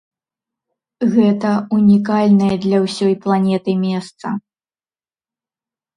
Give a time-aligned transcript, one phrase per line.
[1.15, 4.27] Гэта унікальнае для ўсёй планеты месца.